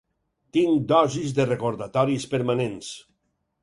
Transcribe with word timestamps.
Tinc 0.57 0.87
dosis 0.93 1.37
de 1.41 1.47
recordatoris 1.51 2.29
permanents. 2.37 2.95